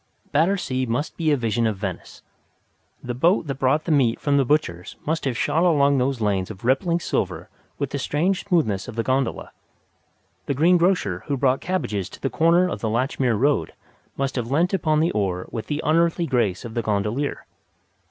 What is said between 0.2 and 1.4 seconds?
Battersea must be a